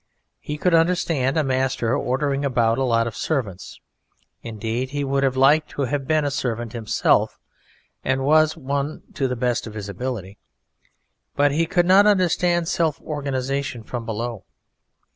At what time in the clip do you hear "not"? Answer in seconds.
11.85-12.07